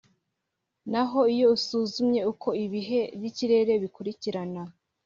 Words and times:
naho 0.91 1.19
iyo 1.33 1.47
usuzumye 1.57 2.19
uko 2.31 2.49
ibihe 2.65 3.01
by'ikirere 3.19 3.73
bikurikirana, 3.83 4.61